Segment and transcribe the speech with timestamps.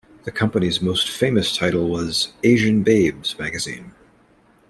[0.23, 3.91] The company's most famous title was "Asian Babes" magazine.